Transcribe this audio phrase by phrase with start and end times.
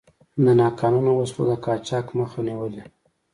[0.45, 2.83] د ناقانونه وسلو د قاچاق مخه نیولې.